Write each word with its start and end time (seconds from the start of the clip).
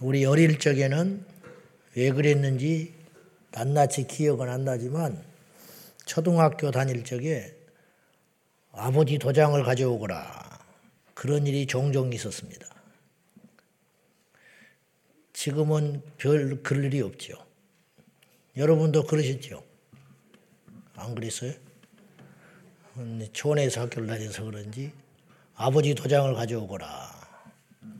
우리 0.00 0.24
어릴 0.24 0.58
적에는 0.58 1.26
왜 1.94 2.10
그랬는지 2.10 2.94
낱낱이 3.52 4.06
기억은 4.06 4.48
안 4.48 4.64
나지만 4.64 5.22
초등학교 6.06 6.70
다닐 6.70 7.04
적에 7.04 7.54
아버지 8.72 9.18
도장을 9.18 9.62
가져오거라. 9.62 10.58
그런 11.12 11.46
일이 11.46 11.66
종종 11.66 12.12
있었습니다. 12.14 12.66
지금은 15.34 16.02
별 16.16 16.62
그럴 16.62 16.84
일이 16.86 17.02
없죠. 17.02 17.34
여러분도 18.56 19.04
그러셨죠? 19.04 19.62
안 20.94 21.14
그랬어요? 21.14 21.52
초원에서 23.32 23.82
학교를 23.82 24.08
다녀서 24.08 24.44
그런지 24.44 24.92
아버지 25.54 25.94
도장을 25.94 26.32
가져오거라. 26.34 27.20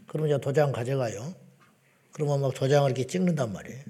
그러면 0.07 0.41
도장 0.41 0.73
가져가요. 0.73 1.35
그러면 2.13 2.41
막 2.41 2.55
도장을 2.55 2.91
이렇게 2.91 3.07
찍는단 3.07 3.53
말이에요. 3.53 3.85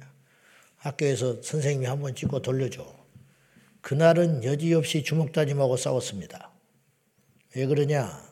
학교에서 0.77 1.43
선생님이 1.43 1.87
한 1.87 2.01
번 2.01 2.15
찍고 2.15 2.43
돌려줘. 2.43 2.99
그날은 3.81 4.45
여지없이 4.45 5.03
주먹다짐하고 5.03 5.77
싸웠습니다. 5.77 6.51
왜 7.57 7.67
그러냐? 7.67 8.29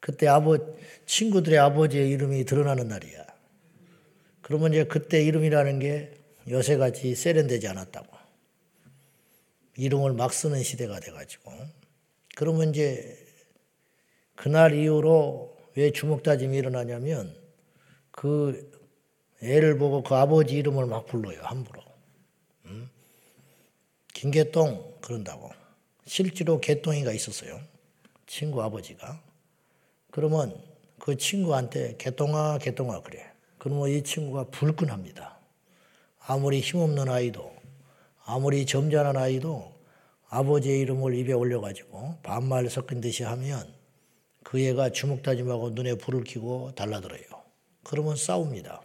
그때 0.00 0.26
아버 0.26 0.58
친구들의 1.06 1.58
아버지의 1.58 2.08
이름이 2.10 2.44
드러나는 2.44 2.88
날이야. 2.88 3.26
그러면 4.42 4.72
이제 4.72 4.84
그때 4.84 5.22
이름이라는 5.24 5.78
게 5.78 6.12
요새같이 6.48 7.14
세련되지 7.14 7.68
않았다고. 7.68 8.16
이름을 9.76 10.12
막 10.14 10.32
쓰는 10.32 10.62
시대가 10.62 11.00
돼가지고. 11.00 11.52
그러면 12.36 12.70
이제 12.70 13.18
그날 14.34 14.74
이후로 14.74 15.56
왜 15.74 15.90
주먹다짐이 15.90 16.56
일어나냐면 16.56 17.34
그 18.10 18.70
애를 19.42 19.78
보고 19.78 20.02
그 20.02 20.14
아버지 20.14 20.56
이름을 20.56 20.86
막 20.86 21.06
불러요, 21.06 21.40
함부로. 21.42 21.82
음? 22.66 22.88
김개똥 24.14 24.98
그런다고. 25.00 25.50
실제로 26.06 26.60
개똥이가 26.60 27.12
있었어요. 27.12 27.60
친구 28.26 28.62
아버지가. 28.62 29.20
그러면 30.10 30.58
그 30.98 31.16
친구한테 31.16 31.96
개똥아, 31.98 32.58
개똥아 32.58 33.02
그래. 33.02 33.30
그러면 33.58 33.90
이 33.90 34.02
친구가 34.02 34.44
불끈합니다. 34.44 35.38
아무리 36.20 36.60
힘없는 36.60 37.08
아이도, 37.08 37.54
아무리 38.24 38.66
점잖은 38.66 39.16
아이도 39.16 39.72
아버지의 40.28 40.80
이름을 40.80 41.14
입에 41.14 41.32
올려가지고 41.32 42.18
반말 42.22 42.68
섞은 42.68 43.00
듯이 43.00 43.22
하면 43.22 43.72
그 44.42 44.60
애가 44.60 44.90
주먹다짐하고 44.90 45.70
눈에 45.70 45.94
불을 45.96 46.24
켜고 46.24 46.72
달라들어요. 46.74 47.22
그러면 47.84 48.16
싸웁니다. 48.16 48.82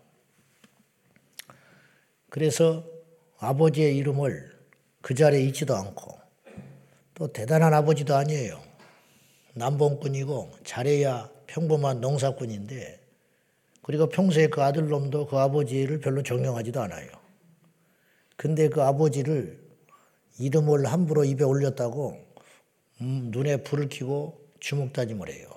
그래서 2.32 2.86
아버지의 3.40 3.98
이름을 3.98 4.58
그 5.02 5.14
자리에 5.14 5.42
있지도 5.48 5.76
않고 5.76 6.18
또 7.14 7.28
대단한 7.28 7.74
아버지도 7.74 8.16
아니에요. 8.16 8.64
남봉꾼이고 9.56 10.52
잘해야 10.64 11.30
평범한 11.48 12.00
농사꾼인데 12.00 13.02
그리고 13.82 14.08
평소에 14.08 14.48
그 14.48 14.64
아들놈도 14.64 15.28
그 15.28 15.38
아버지를 15.38 16.00
별로 16.00 16.24
존경하지도 16.24 16.82
않아요. 16.82 17.10
근데 18.38 18.70
그 18.70 18.82
아버지를 18.82 19.60
이름을 20.40 20.86
함부로 20.86 21.26
입에 21.26 21.44
올렸다고 21.44 22.18
음, 23.02 23.28
눈에 23.32 23.58
불을 23.58 23.90
켜고 23.90 24.40
주먹다짐을 24.62 25.30
해요. 25.30 25.50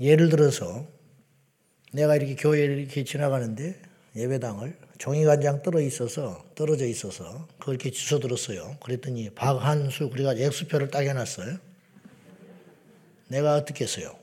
예를 0.00 0.30
들어서 0.30 0.86
내가 1.92 2.16
이렇게 2.16 2.34
교회를 2.34 2.78
이렇게 2.78 3.04
지나가는데 3.04 3.87
예배당을 4.18 4.76
종이간장 4.98 5.62
떨어 5.62 5.80
있어서 5.80 6.44
떨어져 6.56 6.86
있어서 6.86 7.46
그걸 7.58 7.76
이렇게 7.76 7.90
주워 7.90 8.20
들었어요. 8.20 8.76
그랬더니 8.82 9.30
박한수 9.30 10.10
그래가 10.10 10.34
액수표를 10.34 10.90
딱 10.90 11.02
해놨어요. 11.02 11.56
내가 13.28 13.54
어떻게 13.54 13.84
했어요? 13.84 14.18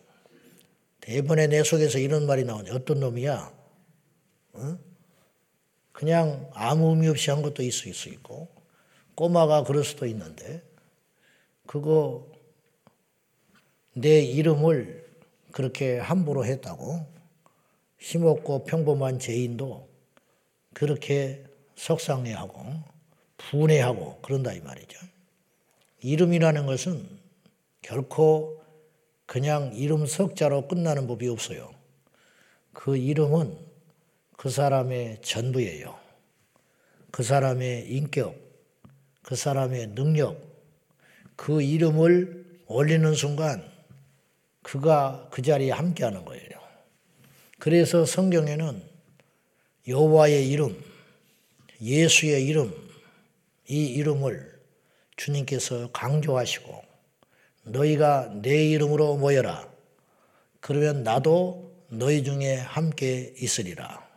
대번에 0.99 1.47
내 1.47 1.63
속에서 1.63 1.97
이런 1.99 2.25
말이 2.25 2.43
나오네. 2.43 2.71
어떤 2.71 2.99
놈이야? 2.99 3.53
어? 4.53 4.77
그냥 5.91 6.49
아무 6.53 6.89
의미 6.89 7.07
없이 7.07 7.29
한 7.29 7.41
것도 7.41 7.63
있을 7.63 7.93
수 7.93 8.09
있고 8.09 8.49
꼬마가 9.15 9.63
그럴 9.63 9.85
수도 9.85 10.05
있는데 10.07 10.61
그거 11.65 12.27
내 13.93 14.21
이름을 14.21 15.05
그렇게 15.51 15.97
함부로 15.99 16.43
했다고 16.43 17.14
힘없고 18.05 18.65
평범한 18.65 19.17
죄인도 19.17 19.89
그렇게 20.75 21.43
속상해하고 21.75 22.63
분해하고 23.37 24.19
그런다 24.21 24.53
이 24.53 24.59
말이죠. 24.59 24.99
이름이라는 26.01 26.67
것은 26.67 27.03
결코 27.81 28.61
그냥 29.25 29.73
이름 29.73 30.05
석자로 30.05 30.67
끝나는 30.67 31.07
법이 31.07 31.27
없어요. 31.27 31.73
그 32.73 32.95
이름은 32.95 33.57
그 34.37 34.51
사람의 34.51 35.23
전부예요. 35.23 35.97
그 37.09 37.23
사람의 37.23 37.91
인격, 37.91 38.35
그 39.23 39.35
사람의 39.35 39.95
능력, 39.95 40.39
그 41.35 41.63
이름을 41.63 42.61
올리는 42.67 43.15
순간 43.15 43.67
그가 44.61 45.27
그 45.31 45.41
자리에 45.41 45.71
함께 45.71 46.03
하는 46.03 46.23
거예요. 46.23 46.64
그래서 47.65 48.05
성경에는 48.05 48.79
여호와의 49.87 50.51
이름, 50.51 50.79
예수의 51.81 52.45
이름, 52.45 52.71
이 53.67 53.87
이름을 53.87 54.61
주님께서 55.17 55.89
강조하시고 55.91 56.83
너희가 57.63 58.33
내 58.43 58.69
이름으로 58.69 59.17
모여라. 59.17 59.67
그러면 60.59 61.01
나도 61.01 61.73
너희 61.87 62.23
중에 62.23 62.53
함께 62.53 63.33
있으리라. 63.39 64.07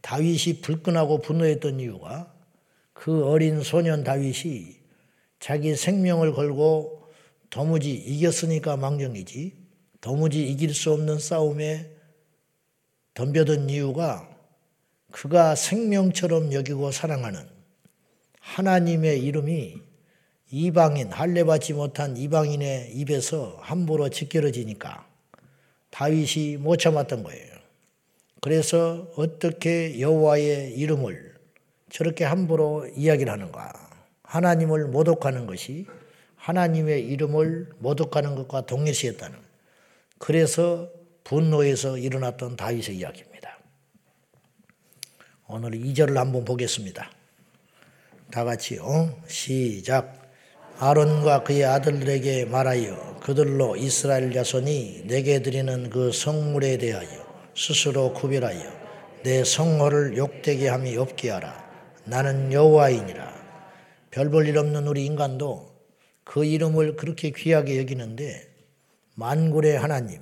다윗이 0.00 0.62
불끈하고 0.62 1.20
분노했던 1.20 1.78
이유가 1.78 2.34
그 2.94 3.26
어린 3.26 3.62
소년 3.62 4.02
다윗이 4.02 4.78
자기 5.40 5.76
생명을 5.76 6.32
걸고 6.32 7.06
도무지 7.50 7.92
이겼으니까 7.92 8.78
망정이지 8.78 9.58
도무지 10.00 10.48
이길 10.48 10.72
수 10.72 10.90
없는 10.94 11.18
싸움에 11.18 12.00
덤벼든 13.14 13.68
이유가 13.68 14.28
그가 15.10 15.54
생명처럼 15.54 16.52
여기고 16.52 16.90
사랑하는 16.90 17.46
하나님의 18.40 19.22
이름이 19.22 19.80
이방인, 20.50 21.10
할례받지 21.10 21.72
못한 21.72 22.16
이방인의 22.16 22.92
입에서 22.92 23.58
함부로 23.60 24.08
지켜러지니까 24.08 25.06
다윗이 25.90 26.56
못 26.58 26.76
참았던 26.76 27.22
거예요. 27.22 27.52
그래서 28.40 29.08
어떻게 29.16 30.00
여호와의 30.00 30.72
이름을 30.78 31.34
저렇게 31.90 32.24
함부로 32.24 32.86
이야기를 32.96 33.32
하는가? 33.32 33.72
하나님을 34.24 34.88
모독하는 34.88 35.46
것이 35.46 35.86
하나님의 36.36 37.06
이름을 37.06 37.70
모독하는 37.78 38.34
것과 38.34 38.66
동일시했다는. 38.66 39.38
그래서 40.18 40.90
분노에서 41.24 41.98
일어났던 41.98 42.56
다윗의 42.56 42.96
이야기입니다. 42.96 43.58
오늘 45.48 45.72
2절을 45.72 46.14
한번 46.14 46.44
보겠습니다. 46.44 47.10
다 48.30 48.44
같이 48.44 48.78
어? 48.78 49.22
시작. 49.26 50.22
아론과 50.78 51.44
그의 51.44 51.64
아들들에게 51.64 52.46
말하여 52.46 53.20
그들로 53.20 53.76
이스라엘 53.76 54.32
자손이 54.32 55.04
내게 55.06 55.42
드리는 55.42 55.90
그 55.90 56.10
성물에 56.10 56.78
대하여 56.78 57.08
스스로 57.54 58.12
구별하여 58.14 58.82
내 59.22 59.44
성호를 59.44 60.16
욕되게 60.16 60.68
함이 60.68 60.96
없게 60.96 61.30
하라. 61.30 61.62
나는 62.04 62.52
여호와이니라. 62.52 63.42
별볼 64.10 64.48
일 64.48 64.58
없는 64.58 64.86
우리 64.86 65.06
인간도 65.06 65.70
그 66.24 66.44
이름을 66.44 66.96
그렇게 66.96 67.30
귀하게 67.30 67.78
여기는데 67.78 68.48
만굴의 69.14 69.78
하나님, 69.78 70.20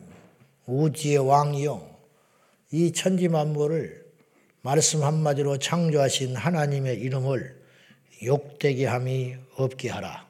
우지의 0.71 1.19
왕이요. 1.19 1.91
이 2.73 2.93
천지 2.93 3.29
만물을 3.29 4.07
말씀 4.63 5.03
한마디로 5.03 5.59
창조하신 5.59 6.37
하나님의 6.37 7.01
이름을 7.01 7.61
욕되게 8.25 8.87
함이 8.87 9.35
없게 9.57 9.91
하라. 9.91 10.29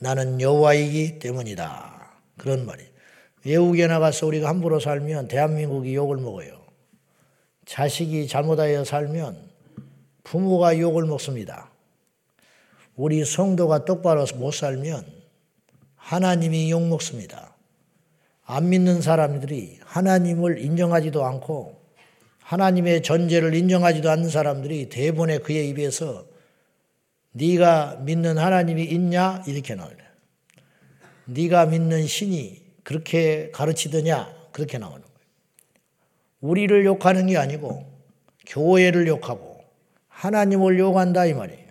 나는 0.00 0.40
여호와이기 0.40 1.18
때문이다. 1.20 2.12
그런 2.36 2.66
말이. 2.66 2.82
외국에 3.44 3.86
나가서 3.86 4.26
우리가 4.26 4.48
함부로 4.48 4.80
살면 4.80 5.28
대한민국이 5.28 5.94
욕을 5.94 6.16
먹어요. 6.16 6.58
자식이 7.66 8.26
잘못하여 8.26 8.84
살면 8.84 9.48
부모가 10.24 10.78
욕을 10.78 11.04
먹습니다. 11.04 11.70
우리 12.96 13.24
성도가 13.24 13.84
똑바로 13.84 14.24
못 14.36 14.52
살면 14.52 15.06
하나님이 15.94 16.70
욕 16.70 16.82
먹습니다. 16.88 17.57
안 18.50 18.70
믿는 18.70 19.02
사람들이 19.02 19.78
하나님을 19.84 20.58
인정하지도 20.58 21.22
않고 21.22 21.78
하나님의 22.40 23.02
존재를 23.02 23.54
인정하지도 23.54 24.08
않는 24.08 24.30
사람들이 24.30 24.88
대본의 24.88 25.40
그의 25.42 25.68
입에서 25.68 26.24
네가 27.32 27.96
믿는 27.96 28.38
하나님이 28.38 28.84
있냐 28.84 29.42
이렇게 29.46 29.74
나와요. 29.74 29.94
네가 31.26 31.66
믿는 31.66 32.06
신이 32.06 32.62
그렇게 32.84 33.50
가르치더냐 33.50 34.34
그렇게 34.52 34.78
나오는 34.78 35.02
거예요. 35.02 35.18
우리를 36.40 36.86
욕하는 36.86 37.26
게 37.26 37.36
아니고 37.36 37.84
교회를 38.46 39.06
욕하고 39.08 39.62
하나님을 40.08 40.78
욕한다 40.78 41.26
이 41.26 41.34
말이에요. 41.34 41.68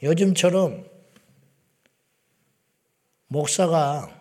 요즘처럼 0.00 0.86
목사가 3.26 4.13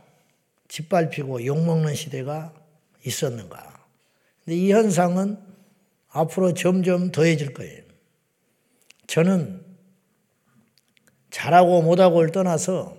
짓밟히고 0.74 1.46
욕먹는 1.46 1.94
시대가 1.94 2.52
있었는가. 3.06 3.86
근데 4.44 4.58
이 4.58 4.72
현상은 4.72 5.38
앞으로 6.10 6.56
점점 6.56 7.12
더해질 7.12 7.54
거예요. 7.54 7.84
저는 9.06 9.64
잘하고 11.30 11.84
못하고를 11.84 12.32
떠나서 12.32 12.98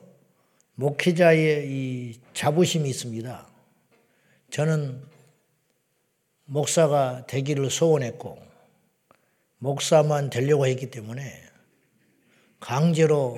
목회자의 0.77 1.69
이 1.69 2.21
자부심이 2.33 2.89
있습니다. 2.89 3.49
저는 4.51 5.03
목사가 6.45 7.27
되기를 7.27 7.71
소원했고, 7.71 8.39
목사만 9.59 10.31
되려고 10.31 10.69
했기 10.69 10.93
때문에 10.93 11.43
강제로 12.61 13.37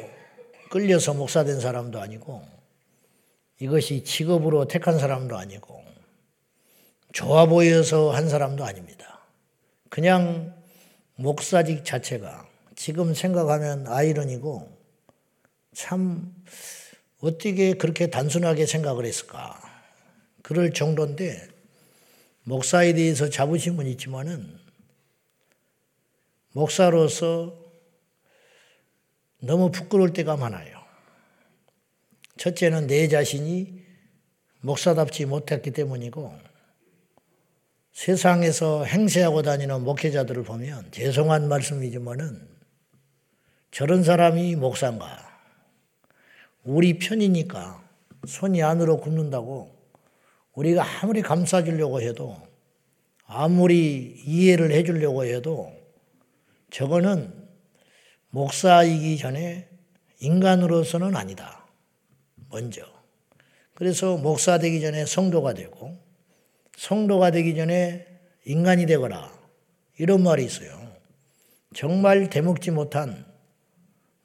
끌려서 0.70 1.14
목사 1.14 1.44
된 1.44 1.58
사람도 1.58 1.98
아니고, 1.98 2.55
이것이 3.58 4.04
직업으로 4.04 4.66
택한 4.68 4.98
사람도 4.98 5.36
아니고, 5.36 5.82
좋아 7.12 7.46
보여서 7.46 8.10
한 8.10 8.28
사람도 8.28 8.64
아닙니다. 8.64 9.20
그냥 9.88 10.54
목사직 11.14 11.84
자체가 11.84 12.46
지금 12.74 13.14
생각하면 13.14 13.86
아이러니고, 13.86 14.70
참 15.72 16.34
어떻게 17.20 17.74
그렇게 17.74 18.08
단순하게 18.08 18.66
생각을 18.66 19.04
했을까? 19.04 19.60
그럴 20.42 20.72
정도인데 20.72 21.48
목사에 22.44 22.92
대해서 22.92 23.28
자부심은 23.28 23.86
있지만은 23.86 24.58
목사로서 26.52 27.54
너무 29.40 29.70
부끄러울 29.70 30.12
때가 30.12 30.36
많아요. 30.36 30.75
첫째는 32.36 32.86
내 32.86 33.08
자신이 33.08 33.82
목사답지 34.60 35.26
못했기 35.26 35.70
때문이고 35.70 36.32
세상에서 37.92 38.84
행세하고 38.84 39.42
다니는 39.42 39.82
목회자들을 39.82 40.42
보면 40.42 40.90
죄송한 40.90 41.48
말씀이지만은 41.48 42.46
저런 43.70 44.02
사람이 44.02 44.56
목사인가? 44.56 45.26
우리 46.64 46.98
편이니까 46.98 47.82
손이 48.26 48.62
안으로 48.62 48.98
굽는다고 48.98 49.74
우리가 50.52 50.84
아무리 51.00 51.22
감싸주려고 51.22 52.00
해도 52.00 52.36
아무리 53.26 54.14
이해를 54.26 54.72
해주려고 54.72 55.24
해도 55.24 55.72
저거는 56.70 57.32
목사이기 58.30 59.16
전에 59.18 59.68
인간으로서는 60.20 61.16
아니다. 61.16 61.65
먼저. 62.56 62.82
그래서 63.74 64.16
목사 64.16 64.58
되기 64.58 64.80
전에 64.80 65.04
성도가 65.04 65.52
되고 65.52 65.94
성도가 66.78 67.30
되기 67.30 67.54
전에 67.54 68.06
인간이 68.46 68.86
되거라. 68.86 69.30
이런 69.98 70.22
말이 70.22 70.44
있어요. 70.44 70.74
정말 71.74 72.30
대먹지 72.30 72.70
못한 72.70 73.26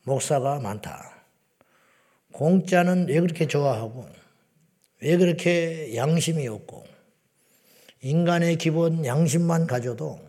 목사가 0.03 0.59
많다. 0.59 1.25
공짜는 2.31 3.09
왜 3.09 3.19
그렇게 3.19 3.45
좋아하고 3.47 4.07
왜 5.01 5.17
그렇게 5.17 5.93
양심이 5.95 6.47
없고 6.47 6.85
인간의 8.01 8.55
기본 8.55 9.05
양심만 9.05 9.67
가져도 9.67 10.21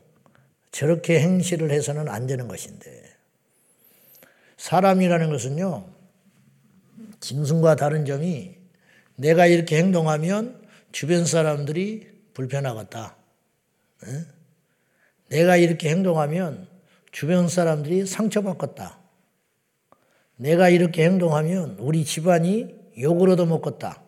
저렇게 0.73 1.21
행실을 1.21 1.71
해서는 1.71 2.09
안 2.09 2.27
되는 2.27 2.49
것인데 2.49 2.91
사람이라는 4.57 5.31
것은요 5.31 5.92
짐승과 7.23 7.77
다른 7.77 8.05
점이 8.05 8.57
내가 9.15 9.47
이렇게 9.47 9.79
행동하면 9.79 10.61
주변 10.91 11.25
사람들이 11.25 12.09
불편하겠다. 12.35 13.17
내가 15.29 15.57
이렇게 15.57 15.89
행동하면 15.89 16.67
주변 17.13 17.49
사람들이 17.49 18.07
상처받겠다. 18.07 18.99
내가 20.37 20.69
이렇게 20.69 21.05
행동하면 21.05 21.77
우리 21.79 22.05
집안이 22.05 22.75
욕을 22.99 23.31
얻어먹겠다. 23.31 24.03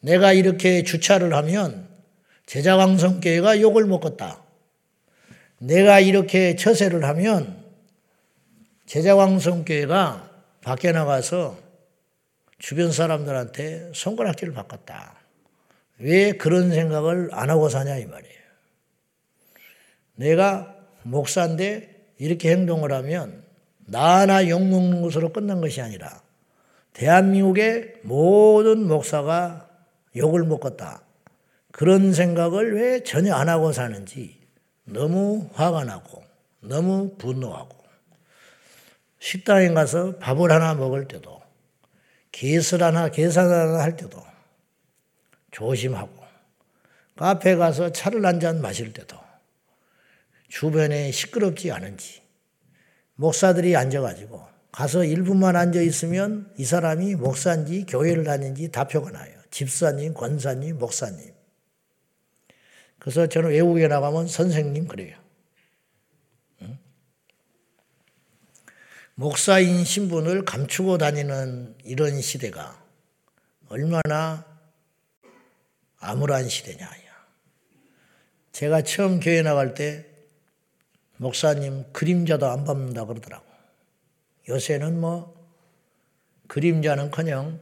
내가 0.00 0.32
이렇게 0.32 0.84
주차를 0.84 1.34
하면 1.34 1.88
제자왕성교회가 2.46 3.60
욕을 3.60 3.86
먹겠다. 3.86 4.40
내가 5.58 5.98
이렇게 5.98 6.54
처세를 6.54 7.04
하면 7.04 7.64
제자왕성교회가 8.86 10.30
밖에 10.60 10.92
나가서 10.92 11.63
주변 12.64 12.92
사람들한테 12.92 13.90
손가락질을 13.92 14.54
받겠다. 14.54 15.16
왜 15.98 16.32
그런 16.32 16.70
생각을 16.70 17.28
안 17.32 17.50
하고 17.50 17.68
사냐 17.68 17.98
이 17.98 18.06
말이에요. 18.06 18.38
내가 20.14 20.74
목사인데 21.02 22.14
이렇게 22.16 22.52
행동을 22.52 22.90
하면 22.94 23.44
나나 23.80 24.48
욕먹는 24.48 25.02
것으로 25.02 25.30
끝난 25.30 25.60
것이 25.60 25.82
아니라 25.82 26.22
대한민국의 26.94 27.96
모든 28.02 28.88
목사가 28.88 29.68
욕을 30.16 30.44
먹었다. 30.44 31.02
그런 31.70 32.14
생각을 32.14 32.76
왜 32.76 33.02
전혀 33.02 33.34
안 33.34 33.50
하고 33.50 33.72
사는지 33.72 34.40
너무 34.84 35.50
화가 35.52 35.84
나고 35.84 36.24
너무 36.60 37.14
분노하고 37.18 37.76
식당에 39.18 39.68
가서 39.74 40.16
밥을 40.16 40.50
하나 40.50 40.72
먹을 40.72 41.06
때도 41.06 41.43
계산 42.34 42.82
하나 42.82 43.08
계산 43.10 43.48
하나 43.48 43.78
할 43.78 43.96
때도 43.96 44.20
조심하고 45.52 46.12
카페 47.14 47.54
가서 47.54 47.92
차를 47.92 48.26
한 48.26 48.40
잔 48.40 48.60
마실 48.60 48.92
때도 48.92 49.16
주변에 50.48 51.12
시끄럽지 51.12 51.70
않은지 51.70 52.22
목사들이 53.14 53.76
앉아가지고 53.76 54.44
가서 54.72 54.98
1분만 54.98 55.54
앉아 55.54 55.80
있으면 55.82 56.52
이 56.58 56.64
사람이 56.64 57.14
목사인지 57.14 57.86
교회를 57.86 58.24
다닌지 58.24 58.72
다 58.72 58.88
표가 58.88 59.12
나요. 59.12 59.32
집사님, 59.52 60.14
권사님, 60.14 60.78
목사님. 60.78 61.32
그래서 62.98 63.28
저는 63.28 63.50
외국에 63.50 63.86
나가면 63.86 64.26
선생님 64.26 64.88
그래요. 64.88 65.16
목사인 69.16 69.84
신분을 69.84 70.44
감추고 70.44 70.98
다니는 70.98 71.76
이런 71.84 72.20
시대가 72.20 72.82
얼마나 73.68 74.44
암울한 75.98 76.48
시대냐. 76.48 77.04
제가 78.54 78.82
처음 78.82 79.18
교회 79.18 79.42
나갈 79.42 79.74
때 79.74 80.06
목사님 81.16 81.84
그림자도 81.92 82.46
안 82.46 82.64
밟는다 82.64 83.04
그러더라고. 83.04 83.44
요새는 84.48 85.00
뭐 85.00 85.34
그림자는 86.46 87.10
커녕 87.10 87.60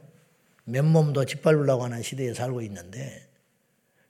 맨몸도 0.65 1.25
짓밟으려고 1.25 1.83
하는 1.83 2.03
시대에 2.03 2.33
살고 2.33 2.61
있는데 2.61 3.27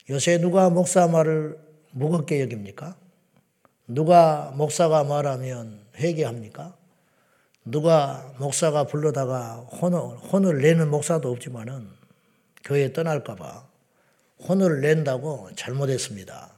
요새 0.10 0.38
누가 0.40 0.70
목사 0.70 1.08
말을 1.08 1.58
무겁게 1.92 2.42
여깁니까? 2.42 2.98
누가 3.88 4.52
목사가 4.56 5.04
말하면 5.04 5.86
회개합니까? 5.96 6.76
누가 7.66 8.34
목사가 8.40 8.84
불러다가 8.84 9.56
혼을, 9.56 10.00
혼을 10.18 10.62
내는 10.62 10.90
목사도 10.90 11.32
없지만은 11.32 11.90
교회 12.64 12.92
떠날까봐 12.92 13.68
혼을 14.48 14.82
낸다고 14.82 15.50
잘못했습니다. 15.56 16.52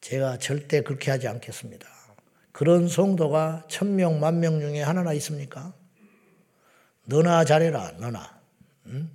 제가 0.00 0.38
절대 0.38 0.82
그렇게 0.82 1.10
하지 1.10 1.28
않겠습니다. 1.28 1.86
그런 2.52 2.88
성도가 2.88 3.64
천명, 3.68 4.20
만명 4.20 4.60
중에 4.60 4.82
하나나 4.82 5.12
있습니까? 5.14 5.74
너나 7.04 7.44
잘해라, 7.44 7.92
너나. 7.98 8.40
응? 8.86 9.10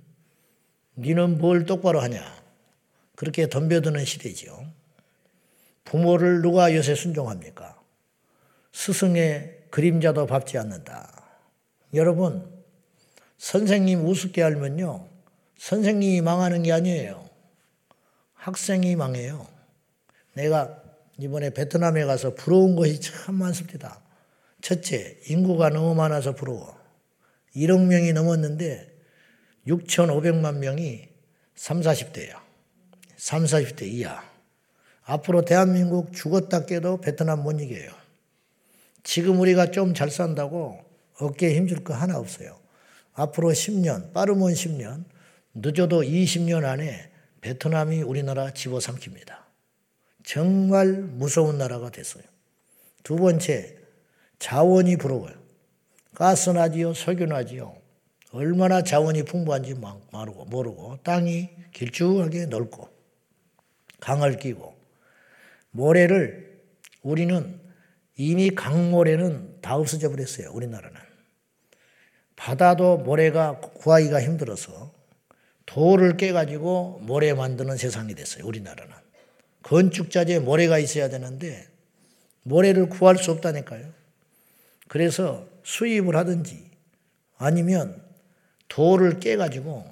니는 0.96 1.38
뭘 1.38 1.66
똑바로 1.66 2.00
하냐? 2.00 2.24
그렇게 3.16 3.48
덤벼드는 3.48 4.04
시대지요. 4.04 4.66
부모를 5.84 6.42
누가 6.42 6.74
요새 6.74 6.94
순종합니까? 6.94 7.78
스승의 8.72 9.63
그림자도 9.74 10.26
밟지 10.26 10.56
않는다. 10.56 11.10
여러분, 11.94 12.48
선생님 13.38 14.06
우습게 14.06 14.40
알면요. 14.40 15.08
선생님이 15.58 16.20
망하는 16.20 16.62
게 16.62 16.70
아니에요. 16.70 17.28
학생이 18.34 18.94
망해요. 18.94 19.48
내가 20.34 20.80
이번에 21.18 21.50
베트남에 21.50 22.04
가서 22.04 22.36
부러운 22.36 22.76
것이 22.76 23.00
참 23.00 23.34
많습니다. 23.34 24.00
첫째, 24.60 25.18
인구가 25.26 25.70
너무 25.70 25.96
많아서 25.96 26.36
부러워. 26.36 26.78
1억 27.56 27.84
명이 27.84 28.12
넘었는데 28.12 28.96
6,500만 29.66 30.58
명이 30.58 31.08
3, 31.56 31.80
40대야. 31.80 32.40
3, 33.16 33.42
40대 33.42 33.82
이하. 33.88 34.22
앞으로 35.02 35.44
대한민국 35.44 36.12
죽었다 36.12 36.64
깨도 36.64 37.00
베트남 37.00 37.42
못 37.42 37.60
이겨요. 37.60 38.03
지금 39.04 39.38
우리가 39.38 39.70
좀 39.70 39.94
잘 39.94 40.10
산다고 40.10 40.80
어깨에 41.20 41.54
힘줄 41.56 41.84
거 41.84 41.94
하나 41.94 42.18
없어요. 42.18 42.58
앞으로 43.12 43.50
10년, 43.50 44.12
빠르면 44.12 44.54
10년, 44.54 45.04
늦어도 45.54 46.02
20년 46.02 46.64
안에 46.64 47.10
베트남이 47.40 48.02
우리나라 48.02 48.50
집어삼킵니다. 48.50 49.36
정말 50.24 50.88
무서운 50.92 51.58
나라가 51.58 51.90
됐어요. 51.90 52.24
두 53.04 53.16
번째, 53.16 53.76
자원이 54.38 54.96
부러워요. 54.96 55.34
가스나지요, 56.14 56.94
석유나지요. 56.94 57.76
얼마나 58.32 58.82
자원이 58.82 59.24
풍부한지 59.24 59.74
모르고, 59.74 60.46
모르고 60.46 60.98
땅이 61.04 61.50
길쭉하게 61.72 62.46
넓고 62.46 62.88
강을 64.00 64.38
끼고 64.38 64.74
모래를 65.70 66.60
우리는 67.02 67.63
이미 68.16 68.50
강모래는 68.50 69.60
다 69.60 69.76
없어져 69.76 70.10
버렸어요. 70.10 70.50
우리나라는. 70.52 71.00
바다도 72.36 72.98
모래가 72.98 73.60
구하기가 73.60 74.22
힘들어서 74.22 74.92
돌을 75.66 76.16
깨가지고 76.16 77.00
모래 77.02 77.32
만드는 77.32 77.76
세상이 77.76 78.14
됐어요. 78.14 78.46
우리나라는. 78.46 78.94
건축자재에 79.62 80.40
모래가 80.40 80.78
있어야 80.78 81.08
되는데 81.08 81.66
모래를 82.42 82.88
구할 82.88 83.16
수 83.16 83.30
없다니까요. 83.30 83.92
그래서 84.88 85.48
수입을 85.64 86.14
하든지 86.16 86.70
아니면 87.38 88.02
돌을 88.68 89.20
깨가지고 89.20 89.84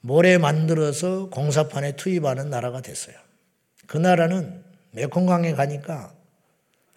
모래 0.00 0.38
만들어서 0.38 1.28
공사판에 1.28 1.96
투입하는 1.96 2.48
나라가 2.48 2.80
됐어요. 2.80 3.16
그 3.86 3.98
나라는 3.98 4.64
메콩강에 4.92 5.52
가니까 5.52 6.14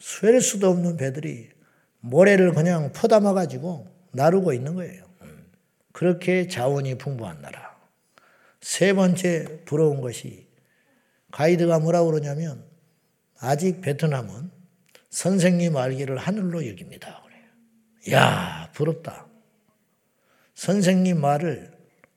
쇠를 0.04 0.42
수도 0.42 0.70
없는 0.70 0.98
배들이 0.98 1.50
모래를 2.02 2.54
그냥 2.54 2.92
퍼담아 2.92 3.34
가지고 3.34 3.88
나르고 4.12 4.52
있는 4.52 4.76
거예요. 4.76 5.06
그렇게 5.94 6.50
자원이 6.50 6.98
풍부한 6.98 7.42
나라. 7.42 7.74
세 8.60 8.92
번째 8.94 9.62
부러운 9.64 10.02
것이 10.02 10.48
가이드가 11.32 11.80
뭐라고 11.80 12.12
그러냐면 12.12 12.66
아직 13.40 13.80
베트남은 13.80 14.52
선생님 15.10 15.78
알기를 15.78 16.18
하늘로 16.18 16.68
여깁니다. 16.68 17.24
그래요. 17.24 18.18
야, 18.20 18.70
부럽다. 18.74 19.28
선생님 20.56 21.22
말을 21.22 21.72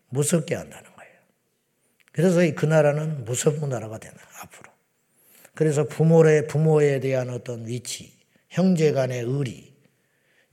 무섭게 0.09 0.57
한다는 0.57 0.91
거예요. 0.97 1.13
그래서 2.13 2.41
그 2.57 2.67
나라는 2.67 3.25
무섭은 3.25 3.69
나라가 3.69 3.99
되나, 3.99 4.17
앞으로. 4.43 4.76
그래서 5.57 5.85
부모의, 5.85 6.47
부모에 6.49 7.01
대한 7.01 7.31
어떤 7.31 7.67
위치, 7.67 8.13
형제 8.51 8.93
간의 8.93 9.23
의리, 9.23 9.75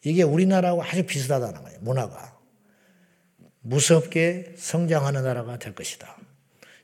이게 0.05 0.23
우리나라하고 0.23 0.81
아주 0.81 1.05
비슷하다는 1.05 1.61
거예요, 1.61 1.79
문화가. 1.81 2.39
무섭게 3.59 4.53
성장하는 4.57 5.23
나라가 5.23 5.59
될 5.59 5.75
것이다. 5.75 6.17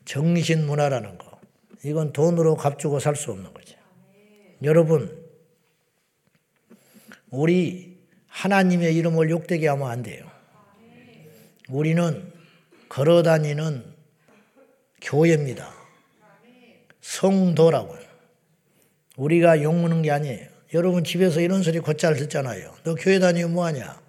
정신 0.03 0.65
문화라는 0.65 1.17
거. 1.17 1.39
이건 1.85 2.11
돈으로 2.11 2.57
값주고 2.57 2.99
살 2.99 3.15
수 3.15 3.31
없는 3.31 3.53
거죠. 3.53 3.77
여러분, 4.63 5.17
우리 7.29 7.99
하나님의 8.27 8.97
이름을 8.97 9.29
욕되게 9.29 9.69
하면 9.69 9.89
안 9.89 10.03
돼요. 10.03 10.29
우리는 11.69 12.33
걸어 12.89 13.23
다니는 13.23 13.85
교회입니다. 15.01 15.73
성도라고요. 16.99 18.08
우리가 19.19 19.61
욕먹는 19.61 20.01
게 20.01 20.11
아니에요. 20.11 20.47
여러분 20.73 21.03
집에서 21.03 21.41
이런 21.41 21.61
소리 21.61 21.79
곧잘 21.79 22.15
듣잖아요. 22.15 22.73
너 22.83 22.95
교회 22.95 23.19
다니면 23.19 23.51
뭐하냐? 23.51 24.01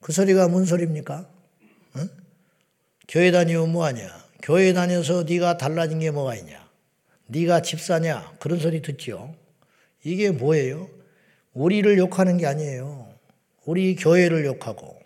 그 0.00 0.12
소리가 0.12 0.48
뭔 0.48 0.64
소리입니까? 0.64 1.28
응? 1.96 2.08
교회 3.06 3.30
다니면 3.30 3.70
뭐하냐? 3.70 4.08
교회 4.42 4.72
다녀서 4.72 5.22
네가 5.22 5.58
달라진 5.58 6.00
게 6.00 6.10
뭐가 6.10 6.34
있냐? 6.36 6.68
네가 7.26 7.62
집사냐? 7.62 8.32
그런 8.40 8.58
소리 8.58 8.82
듣지요. 8.82 9.34
이게 10.02 10.30
뭐예요? 10.30 10.88
우리를 11.52 11.96
욕하는 11.98 12.36
게 12.36 12.46
아니에요. 12.46 13.08
우리 13.64 13.94
교회를 13.94 14.44
욕하고 14.44 14.98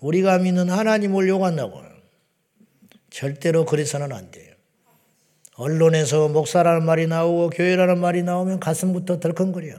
우리가 0.00 0.38
믿는 0.38 0.70
하나님을 0.70 1.28
욕한다고. 1.28 1.82
절대로 3.10 3.66
그래서는 3.66 4.10
안 4.12 4.30
돼요. 4.30 4.54
언론에서 5.62 6.26
목사라는 6.26 6.84
말이 6.84 7.06
나오고 7.06 7.50
교회라는 7.50 8.00
말이 8.00 8.24
나오면 8.24 8.58
가슴부터 8.58 9.20
덜컹거려. 9.20 9.76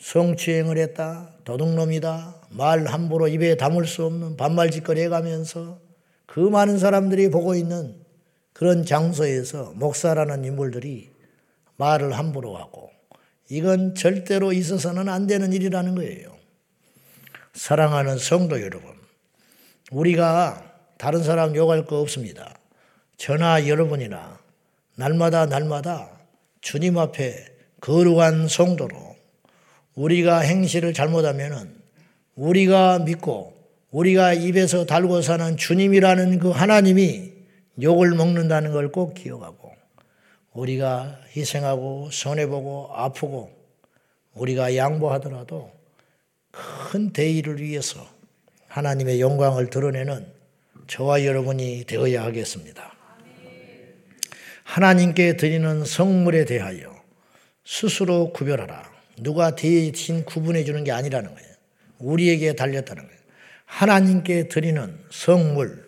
성추행을 0.00 0.78
했다. 0.78 1.30
도둑놈이다. 1.44 2.34
말 2.50 2.86
함부로 2.86 3.28
입에 3.28 3.56
담을 3.56 3.86
수 3.86 4.04
없는 4.04 4.36
반말짓거리 4.36 5.02
해가면서 5.02 5.78
그 6.26 6.40
많은 6.40 6.78
사람들이 6.78 7.30
보고 7.30 7.54
있는 7.54 7.94
그런 8.52 8.84
장소에서 8.84 9.74
목사라는 9.76 10.44
인물들이 10.44 11.12
말을 11.76 12.18
함부로 12.18 12.56
하고 12.56 12.90
이건 13.48 13.94
절대로 13.94 14.52
있어서는 14.52 15.08
안 15.08 15.28
되는 15.28 15.52
일이라는 15.52 15.94
거예요. 15.94 16.34
사랑하는 17.54 18.18
성도 18.18 18.60
여러분, 18.60 18.90
우리가 19.92 20.64
다른 20.98 21.22
사람 21.22 21.54
욕할 21.54 21.84
거 21.84 22.00
없습니다. 22.00 22.56
저나 23.18 23.68
여러분이나 23.68 24.45
날마다 24.96 25.46
날마다 25.46 26.10
주님 26.60 26.98
앞에 26.98 27.46
거룩한 27.80 28.48
성도로 28.48 29.16
우리가 29.94 30.40
행실을 30.40 30.92
잘못하면은 30.92 31.74
우리가 32.34 32.98
믿고 33.00 33.54
우리가 33.90 34.34
입에서 34.34 34.84
달고 34.84 35.22
사는 35.22 35.56
주님이라는 35.56 36.38
그 36.38 36.50
하나님이 36.50 37.32
욕을 37.82 38.14
먹는다는 38.14 38.72
걸 38.72 38.90
꼭 38.90 39.14
기억하고 39.14 39.72
우리가 40.52 41.20
희생하고 41.36 42.10
손해보고 42.10 42.90
아프고 42.94 43.50
우리가 44.34 44.76
양보하더라도 44.76 45.70
큰 46.50 47.12
대의를 47.12 47.60
위해서 47.60 48.06
하나님의 48.68 49.20
영광을 49.20 49.68
드러내는 49.68 50.26
저와 50.86 51.24
여러분이 51.24 51.84
되어야 51.86 52.24
하겠습니다. 52.24 52.95
하나님께 54.66 55.36
드리는 55.36 55.84
성물에 55.84 56.44
대하여 56.44 56.92
스스로 57.64 58.32
구별하라. 58.32 58.82
누가 59.22 59.54
대신 59.54 60.24
구분해 60.24 60.64
주는 60.64 60.82
게 60.82 60.90
아니라는 60.90 61.32
거예요. 61.32 61.48
우리에게 62.00 62.54
달렸다는 62.54 63.04
거예요. 63.04 63.18
하나님께 63.64 64.48
드리는 64.48 64.98
성물. 65.10 65.86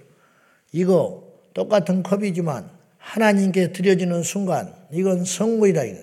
이거 0.72 1.24
똑같은 1.54 2.04
컵이지만 2.04 2.70
하나님께 2.98 3.72
드려지는 3.72 4.22
순간 4.22 4.72
이건 4.92 5.24
성물이다. 5.24 5.84
이거. 5.84 6.00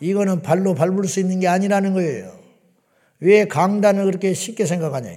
이거는 0.00 0.42
발로 0.42 0.74
밟을 0.74 1.08
수 1.08 1.20
있는 1.20 1.40
게 1.40 1.48
아니라는 1.48 1.94
거예요. 1.94 2.38
왜 3.18 3.46
강단을 3.46 4.04
그렇게 4.04 4.34
쉽게 4.34 4.66
생각하냐. 4.66 5.10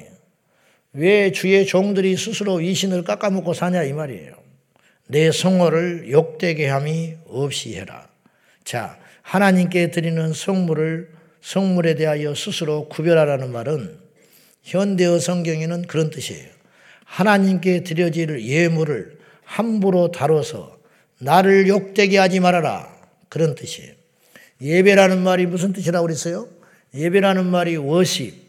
왜 0.94 1.32
주의 1.32 1.66
종들이 1.66 2.16
스스로 2.16 2.62
이 2.62 2.74
신을 2.74 3.04
깎아먹고 3.04 3.54
사냐 3.54 3.84
이 3.84 3.94
말이에요. 3.94 4.43
내 5.08 5.32
성호를 5.32 6.12
욕되게 6.12 6.68
함이 6.68 7.16
없이 7.28 7.76
해라. 7.76 8.08
자, 8.64 8.98
하나님께 9.22 9.92
드리는 9.92 10.34
성물을 10.34 11.12
성물에 11.42 11.96
대하여 11.96 12.34
스스로 12.36 12.88
구별하라는 12.88 13.52
말은 13.52 14.00
현대어 14.64 15.20
성경에는 15.20 15.84
그런 15.84 16.10
뜻이에요. 16.10 16.50
하나님께 17.06 17.84
드려질 17.84 18.46
예물을 18.46 19.20
함부로 19.44 20.12
다뤄서 20.12 20.80
나를 21.20 21.68
욕되게 21.68 22.18
하지 22.18 22.40
말아라. 22.40 22.92
그런 23.30 23.56
뜻이에요. 23.56 23.94
예배라는 24.62 25.22
말이 25.22 25.46
무슨 25.46 25.74
뜻이라고 25.74 26.06
그랬어요? 26.06 26.48
예배라는 26.94 27.46
말이 27.46 27.76
워십. 27.76 28.42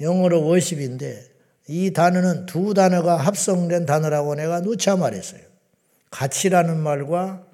영어로 0.00 0.46
워십인데 0.46 1.35
이 1.68 1.92
단어는 1.92 2.46
두 2.46 2.74
단어가 2.74 3.16
합성된 3.16 3.86
단어라고 3.86 4.34
내가 4.36 4.60
누차 4.60 4.96
말했어요. 4.96 5.40
가치라는 6.10 6.78
말과 6.78 7.44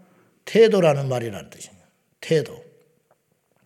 태도라는 0.45 1.09
말이라는 1.09 1.51
뜻입니다. 1.51 1.87
태도. 2.21 2.63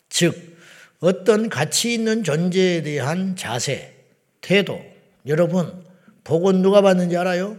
즉, 0.09 0.57
어떤 1.01 1.49
가치 1.49 1.93
있는 1.93 2.23
존재에 2.23 2.83
대한 2.83 3.37
자세, 3.37 3.95
태도. 4.41 4.81
여러분, 5.27 5.85
복은 6.25 6.63
누가 6.63 6.81
받는지 6.81 7.17
알아요? 7.17 7.57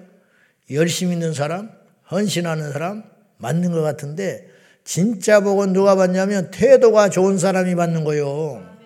열심 0.71 1.11
있는 1.11 1.33
사람, 1.33 1.69
헌신하는 2.09 2.71
사람, 2.71 3.03
맞는 3.37 3.71
것 3.71 3.81
같은데, 3.81 4.49
진짜 4.83 5.41
복은 5.41 5.73
누가 5.73 5.95
받냐면 5.95 6.49
태도가 6.51 7.09
좋은 7.09 7.37
사람이 7.37 7.75
받는 7.75 8.05
거요. 8.05 8.76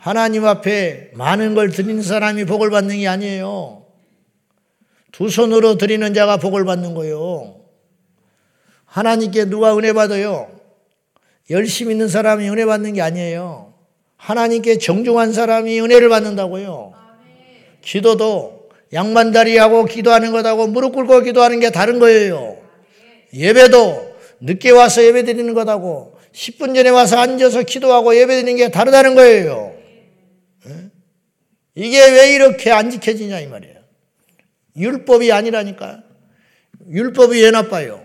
하나님 0.00 0.46
앞에 0.46 1.10
많은 1.12 1.54
걸 1.54 1.70
드리는 1.70 2.02
사람이 2.02 2.46
복을 2.46 2.70
받는 2.70 2.96
게 2.96 3.06
아니에요. 3.06 3.84
두 5.12 5.28
손으로 5.28 5.76
드리는 5.76 6.14
자가 6.14 6.38
복을 6.38 6.64
받는 6.64 6.94
거요. 6.94 7.56
하나님께 8.86 9.44
누가 9.44 9.76
은혜 9.76 9.92
받아요? 9.92 10.50
열심히 11.50 11.92
있는 11.92 12.08
사람이 12.08 12.48
은혜 12.48 12.64
받는 12.64 12.94
게 12.94 13.02
아니에요. 13.02 13.74
하나님께 14.16 14.78
정중한 14.78 15.34
사람이 15.34 15.78
은혜를 15.78 16.08
받는다고요. 16.08 16.94
기도도 17.82 18.70
양반다리하고 18.94 19.84
기도하는 19.84 20.32
것하고 20.32 20.66
무릎 20.68 20.94
꿇고 20.94 21.20
기도하는 21.20 21.60
게 21.60 21.70
다른 21.70 21.98
거예요. 21.98 22.56
예배도 23.34 24.14
늦게 24.40 24.70
와서 24.70 25.04
예배 25.04 25.24
드리는 25.24 25.52
것하고 25.52 26.14
10분 26.32 26.74
전에 26.74 26.88
와서 26.88 27.18
앉아서 27.18 27.64
기도하고 27.64 28.16
예배 28.16 28.40
드리는 28.40 28.56
게 28.56 28.70
다르다는 28.70 29.14
거예요. 29.14 29.79
이게 31.80 32.10
왜 32.10 32.34
이렇게 32.34 32.70
안 32.70 32.90
지켜지냐 32.90 33.40
이 33.40 33.46
말이에요. 33.46 33.76
율법이 34.76 35.32
아니라니까. 35.32 36.02
율법이 36.90 37.42
왜 37.42 37.50
나빠요? 37.50 38.04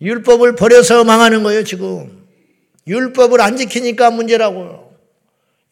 율법을 0.00 0.54
버려서 0.56 1.04
망하는 1.04 1.42
거예요, 1.42 1.62
지금. 1.62 2.26
율법을 2.86 3.42
안 3.42 3.58
지키니까 3.58 4.10
문제라고요. 4.10 4.94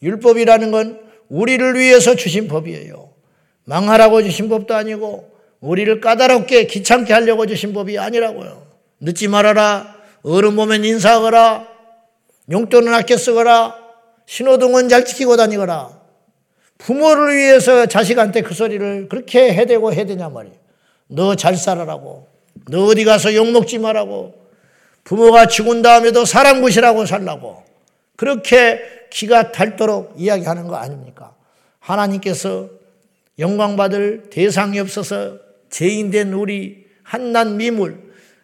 율법이라는 0.03 0.69
건 0.69 0.99
우리를 1.29 1.79
위해서 1.79 2.15
주신 2.15 2.47
법이에요. 2.47 3.11
망하라고 3.63 4.21
주신 4.21 4.47
법도 4.47 4.75
아니고 4.75 5.31
우리를 5.61 6.01
까다롭게 6.01 6.67
귀찮게 6.67 7.11
하려고 7.11 7.47
주신 7.47 7.73
법이 7.73 7.97
아니라고요. 7.97 8.67
늦지 8.99 9.27
말아라. 9.27 9.95
어른 10.21 10.55
보면 10.55 10.85
인사하거라. 10.85 11.67
용돈은 12.51 12.93
아껴 12.93 13.17
쓰거라. 13.17 13.75
신호등은 14.27 14.89
잘 14.89 15.05
지키고 15.05 15.37
다니거라. 15.37 15.98
부모를 16.79 17.35
위해서 17.37 17.85
자식한테 17.85 18.41
그 18.41 18.53
소리를 18.55 19.07
그렇게 19.09 19.53
해대고 19.53 19.93
해대냐 19.93 20.29
말이에요. 20.29 20.55
너 21.07 21.35
잘 21.35 21.55
살아라고. 21.55 22.27
너 22.69 22.85
어디 22.85 23.03
가서 23.03 23.35
욕먹지 23.35 23.77
말라고. 23.77 24.33
부모가 25.03 25.47
죽은 25.47 25.81
다음에도 25.81 26.25
사람 26.25 26.61
구시라고 26.61 27.05
살라고. 27.05 27.63
그렇게 28.15 28.79
기가 29.09 29.51
닳도록 29.51 30.13
이야기하는 30.17 30.67
거 30.67 30.75
아닙니까? 30.75 31.33
하나님께서 31.79 32.69
영광받을 33.37 34.29
대상이 34.29 34.79
없어서 34.79 35.37
죄인된 35.69 36.33
우리 36.33 36.85
한낱 37.03 37.53
미물, 37.53 37.97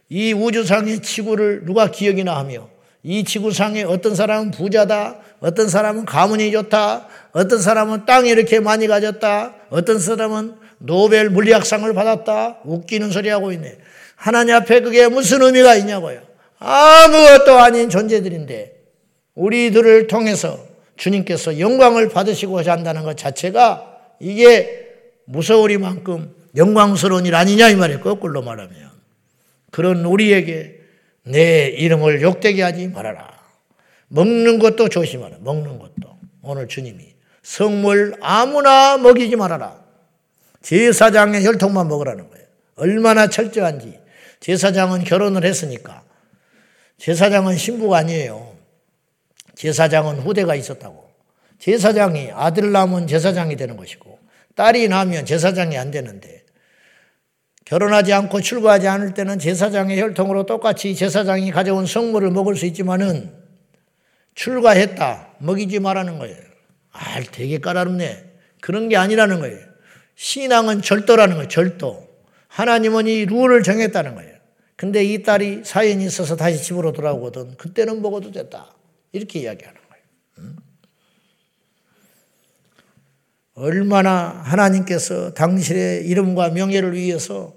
이 0.09 0.33
우주상의 0.33 1.01
지구를 1.01 1.65
누가 1.65 1.91
기억이나 1.91 2.35
하며 2.37 2.69
이 3.03 3.23
지구상에 3.23 3.83
어떤 3.83 4.15
사람은 4.15 4.51
부자다, 4.51 5.19
어떤 5.45 5.69
사람은 5.69 6.05
가문이 6.05 6.51
좋다, 6.51 7.07
어떤 7.31 7.61
사람은 7.61 8.07
땅이 8.07 8.29
이렇게 8.29 8.59
많이 8.59 8.87
가졌다, 8.87 9.53
어떤 9.69 9.99
사람은 9.99 10.55
노벨 10.79 11.29
물리학상을 11.29 11.93
받았다, 11.93 12.61
웃기는 12.65 13.11
소리 13.11 13.29
하고 13.29 13.51
있네. 13.51 13.77
하나님 14.15 14.55
앞에 14.55 14.79
그게 14.79 15.07
무슨 15.07 15.43
의미가 15.43 15.75
있냐고요. 15.75 16.21
아무것도 16.57 17.59
아닌 17.59 17.91
존재들인데 17.91 18.73
우리들을 19.35 20.07
통해서 20.07 20.57
주님께서 20.97 21.59
영광을 21.59 22.09
받으시고자 22.09 22.71
한다는 22.71 23.03
것 23.03 23.15
자체가 23.15 23.97
이게 24.19 24.87
무서우리만큼 25.25 26.33
영광스러운 26.55 27.27
일 27.27 27.35
아니냐 27.35 27.69
이 27.69 27.75
말이에요. 27.75 28.01
거꾸로 28.01 28.41
말하면. 28.41 28.89
그런 29.69 30.05
우리에게 30.05 30.79
내 31.21 31.67
이름을 31.67 32.23
욕되게 32.23 32.63
하지 32.63 32.87
말아라. 32.87 33.44
먹는 34.07 34.59
것도 34.59 34.89
조심하라. 34.89 35.37
먹는 35.41 35.79
것도. 35.79 36.17
오늘 36.41 36.67
주님이 36.67 37.15
성물 37.43 38.17
아무나 38.21 38.97
먹이지 38.97 39.35
말아라. 39.35 39.83
제사장의 40.61 41.45
혈통만 41.45 41.87
먹으라는 41.87 42.29
거예요. 42.29 42.45
얼마나 42.75 43.27
철저한지. 43.27 43.99
제사장은 44.39 45.03
결혼을 45.03 45.45
했으니까. 45.45 46.03
제사장은 46.97 47.57
신부가 47.57 47.97
아니에요. 47.97 48.55
제사장은 49.55 50.19
후대가 50.19 50.55
있었다고. 50.55 51.05
제사장이 51.59 52.31
아들 52.33 52.71
낳으면 52.71 53.07
제사장이 53.07 53.55
되는 53.55 53.77
것이고 53.77 54.19
딸이 54.55 54.87
낳으면 54.87 55.25
제사장이 55.25 55.77
안 55.77 55.91
되는데 55.91 56.43
결혼하지 57.65 58.13
않고 58.13 58.41
출가하지 58.41 58.87
않을 58.87 59.13
때는 59.13 59.39
제사장의 59.39 59.99
혈통으로 59.99 60.45
똑같이 60.45 60.95
제사장이 60.95 61.51
가져온 61.51 61.85
성물을 61.85 62.29
먹을 62.31 62.55
수 62.55 62.65
있지만은 62.67 63.44
출가했다 64.35 65.35
먹이지 65.39 65.79
말라는 65.79 66.19
거예요. 66.19 66.37
아, 66.91 67.21
되게 67.31 67.59
까다롭네. 67.59 68.23
그런 68.61 68.89
게 68.89 68.97
아니라는 68.97 69.39
거예요. 69.39 69.59
신앙은 70.15 70.81
절도라는 70.81 71.35
거예요. 71.35 71.47
절도. 71.49 72.07
하나님은 72.47 73.07
이 73.07 73.25
룰을 73.25 73.63
정했다는 73.63 74.15
거예요. 74.15 74.35
근데 74.77 75.03
이 75.03 75.23
딸이 75.23 75.63
사연이 75.63 76.05
있어서 76.05 76.35
다시 76.35 76.61
집으로 76.61 76.91
돌아오거든. 76.91 77.57
그때는 77.57 78.01
먹어도 78.01 78.31
됐다. 78.31 78.75
이렇게 79.11 79.39
이야기하는 79.39 79.79
거예요. 79.89 80.03
음? 80.39 80.55
얼마나 83.55 84.41
하나님께서 84.43 85.33
당신의 85.33 86.05
이름과 86.07 86.49
명예를 86.49 86.93
위해서 86.93 87.53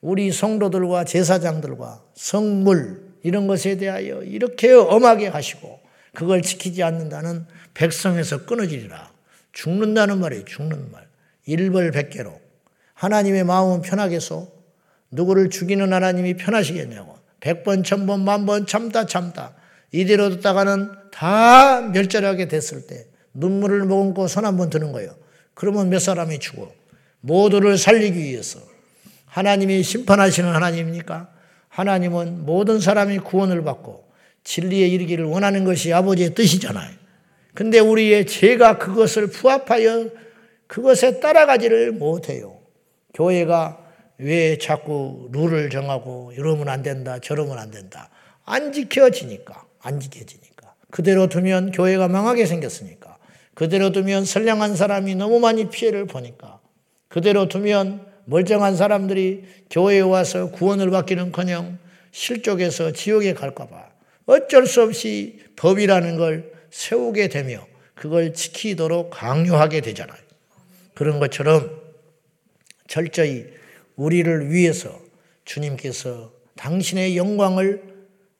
우리 0.00 0.32
성도들과 0.32 1.04
제사장들과 1.04 2.02
성물 2.14 3.04
이런 3.22 3.46
것에 3.46 3.76
대하여 3.76 4.22
이렇게 4.22 4.72
엄하게 4.72 5.28
하시고 5.28 5.85
그걸 6.16 6.40
지키지 6.40 6.82
않는다는 6.82 7.44
백성에서 7.74 8.46
끊어지리라. 8.46 9.10
죽는다는 9.52 10.18
말이에요. 10.18 10.46
죽는 10.46 10.90
말. 10.90 11.06
일벌백계로. 11.44 12.40
하나님의 12.94 13.44
마음은 13.44 13.82
편하겠소? 13.82 14.50
누구를 15.10 15.50
죽이는 15.50 15.92
하나님이 15.92 16.34
편하시겠냐고. 16.38 17.18
백번, 17.40 17.82
천번, 17.84 18.24
만번 18.24 18.66
참다 18.66 19.04
참다. 19.04 19.56
이대로 19.92 20.30
듣다가는 20.30 20.90
다 21.12 21.82
멸절하게 21.82 22.48
됐을 22.48 22.86
때 22.86 23.06
눈물을 23.34 23.84
머금고 23.84 24.26
손 24.26 24.46
한 24.46 24.56
번 24.56 24.70
드는 24.70 24.92
거예요. 24.92 25.14
그러면 25.52 25.90
몇 25.90 25.98
사람이 25.98 26.38
죽어. 26.38 26.72
모두를 27.20 27.76
살리기 27.76 28.18
위해서. 28.18 28.58
하나님이 29.26 29.82
심판하시는 29.82 30.50
하나님입니까? 30.50 31.28
하나님은 31.68 32.46
모든 32.46 32.80
사람이 32.80 33.18
구원을 33.18 33.62
받고 33.64 34.05
진리에 34.46 34.86
이르기를 34.86 35.24
원하는 35.24 35.64
것이 35.64 35.92
아버지의 35.92 36.34
뜻이잖아요. 36.34 36.94
근데 37.52 37.80
우리의 37.80 38.26
죄가 38.26 38.78
그것을 38.78 39.26
부합하여 39.26 40.08
그것에 40.68 41.20
따라가지를 41.20 41.92
못해요. 41.92 42.58
교회가 43.12 43.78
왜 44.18 44.56
자꾸 44.58 45.28
룰을 45.32 45.68
정하고 45.68 46.32
이러면 46.36 46.68
안 46.68 46.82
된다, 46.82 47.18
저러면 47.18 47.58
안 47.58 47.70
된다. 47.70 48.08
안 48.44 48.72
지켜지니까, 48.72 49.64
안 49.80 49.98
지켜지니까. 49.98 50.74
그대로 50.90 51.28
두면 51.28 51.72
교회가 51.72 52.08
망하게 52.08 52.46
생겼으니까. 52.46 53.18
그대로 53.54 53.90
두면 53.90 54.24
선량한 54.24 54.76
사람이 54.76 55.16
너무 55.16 55.40
많이 55.40 55.68
피해를 55.68 56.06
보니까. 56.06 56.60
그대로 57.08 57.48
두면 57.48 58.06
멀쩡한 58.26 58.76
사람들이 58.76 59.44
교회에 59.70 60.00
와서 60.00 60.50
구원을 60.50 60.90
받기는 60.90 61.32
커녕 61.32 61.78
실족해서 62.12 62.92
지옥에 62.92 63.34
갈까봐 63.34 63.95
어쩔 64.26 64.66
수 64.66 64.82
없이 64.82 65.40
법이라는 65.56 66.16
걸 66.16 66.52
세우게 66.70 67.28
되며 67.28 67.66
그걸 67.94 68.34
지키도록 68.34 69.10
강요하게 69.10 69.80
되잖아요. 69.80 70.20
그런 70.94 71.18
것처럼 71.18 71.80
철저히 72.86 73.46
우리를 73.96 74.50
위해서 74.50 75.00
주님께서 75.44 76.32
당신의 76.56 77.16
영광을 77.16 77.82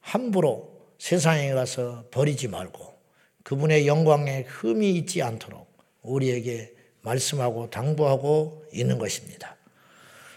함부로 0.01 0.77
세상에 0.99 1.53
가서 1.53 2.05
버리지 2.11 2.49
말고 2.49 2.95
그분의 3.43 3.87
영광에 3.87 4.45
흠이 4.47 4.97
있지 4.97 5.23
않도록 5.23 5.67
우리에게 6.03 6.73
말씀하고 7.03 7.71
당부하고 7.71 8.65
있는 8.73 8.99
것입니다. 8.99 9.57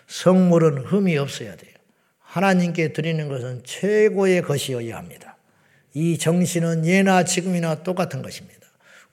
성물은 0.07 0.85
흠이 0.85 1.17
없어야 1.17 1.55
돼요. 1.55 1.73
하나님께 2.19 2.93
드리는 2.93 3.27
것은 3.27 3.63
최고의 3.63 4.43
것이어야 4.43 4.97
합니다. 4.97 5.37
이 5.93 6.17
정신은 6.17 6.85
예나 6.85 7.23
지금이나 7.23 7.83
똑같은 7.83 8.21
것입니다. 8.21 8.59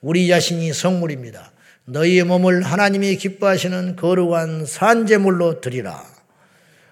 우리 0.00 0.28
자신이 0.28 0.72
성물입니다. 0.72 1.52
너희의 1.86 2.24
몸을 2.24 2.62
하나님이 2.62 3.16
기뻐하시는 3.16 3.96
거룩한 3.96 4.66
산재물로 4.66 5.60
드리라. 5.60 6.04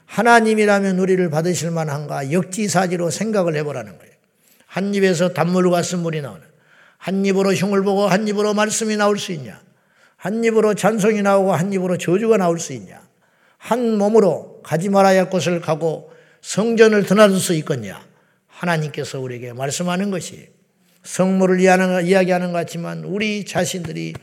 하나님이라면 0.06 0.98
우리를 0.98 1.28
받으실 1.30 1.70
만한가 1.70 2.32
역지사지로 2.32 3.10
생각을 3.10 3.56
해보라는 3.56 3.98
거예요. 3.98 4.14
한 4.66 4.94
입에서 4.94 5.32
단물과 5.32 5.82
쓴물이 5.82 6.22
나오는 6.22 6.42
한 6.98 7.24
입으로 7.24 7.52
흉을 7.52 7.82
보고 7.82 8.06
한 8.06 8.26
입으로 8.26 8.54
말씀이 8.54 8.96
나올 8.96 9.18
수 9.18 9.32
있냐? 9.32 9.60
한 10.16 10.42
입으로 10.42 10.74
찬송이 10.74 11.22
나오고 11.22 11.52
한 11.52 11.72
입으로 11.72 11.98
저주가 11.98 12.36
나올 12.36 12.58
수 12.58 12.72
있냐? 12.72 13.02
한 13.58 13.98
몸으로 13.98 14.60
가지 14.62 14.88
말아야 14.88 15.20
할 15.20 15.30
곳을 15.30 15.60
가고 15.60 16.10
성전을 16.40 17.04
드나들 17.04 17.38
수 17.38 17.54
있겠냐? 17.54 18.13
하나님께서 18.64 19.20
우리에게 19.20 19.52
말씀하는 19.52 20.10
것이 20.10 20.48
성물을 21.02 21.60
이야기하는 21.60 22.52
것 22.52 22.58
같지만 22.58 23.04
우리 23.04 23.44
자신들이 23.44 24.14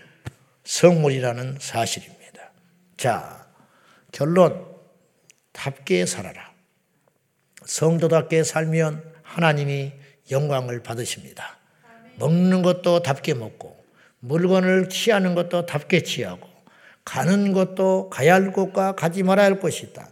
성물이라는 0.63 1.57
사실입니다. 1.59 2.51
자, 2.97 3.47
결론. 4.11 4.69
답게 5.53 6.05
살아라. 6.05 6.53
성도답게 7.65 8.43
살면 8.43 9.03
하나님이 9.21 9.91
영광을 10.31 10.81
받으십니다. 10.81 11.57
먹는 12.17 12.61
것도 12.61 13.01
답게 13.01 13.33
먹고, 13.33 13.75
물건을 14.19 14.87
취하는 14.89 15.35
것도 15.35 15.65
답게 15.65 16.03
취하고, 16.03 16.47
가는 17.03 17.51
것도 17.51 18.09
가야 18.09 18.35
할 18.35 18.53
곳과 18.53 18.95
가지 18.95 19.23
말아야 19.23 19.47
할 19.47 19.59
곳이 19.59 19.87
있다. 19.87 20.09